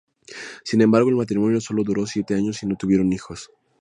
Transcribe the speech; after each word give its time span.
Sin 0.63 0.81
embargo 0.81 1.09
el 1.09 1.15
matrimonio 1.15 1.61
sólo 1.61 1.83
duró 1.83 2.07
siete 2.07 2.33
años 2.33 2.63
y 2.63 2.65
no 2.65 2.75
tuvieron 2.75 3.13
hijos. 3.13 3.51